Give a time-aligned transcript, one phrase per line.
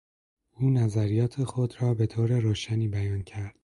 [0.53, 3.55] او نظریات خود را به طور روشنی بیان کرد.